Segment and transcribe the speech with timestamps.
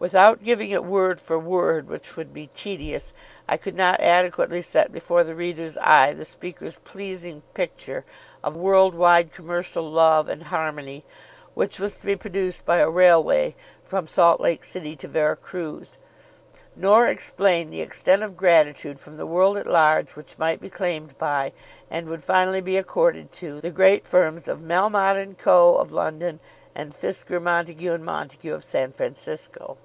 [0.00, 3.12] Without giving it word for word, which would be tedious,
[3.46, 8.06] I could not adequately set before the reader's eye the speaker's pleasing picture
[8.42, 11.04] of world wide commercial love and harmony
[11.52, 13.54] which was to be produced by a railway
[13.84, 15.98] from Salt Lake City to Vera Cruz,
[16.74, 21.18] nor explain the extent of gratitude from the world at large which might be claimed
[21.18, 21.52] by,
[21.90, 25.76] and would finally be accorded to, the great firms of Melmotte & Co.
[25.76, 26.40] of London,
[26.74, 29.76] and Fisker, Montague, and Montague of San Francisco.